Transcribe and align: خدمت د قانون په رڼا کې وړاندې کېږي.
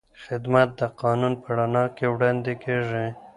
خدمت 0.23 0.69
د 0.79 0.81
قانون 1.01 1.33
په 1.41 1.49
رڼا 1.57 1.85
کې 1.95 2.05
وړاندې 2.13 2.53
کېږي. 2.63 3.05